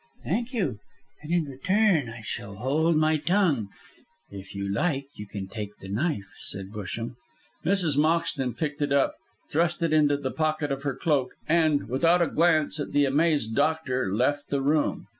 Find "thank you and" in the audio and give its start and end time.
0.23-1.31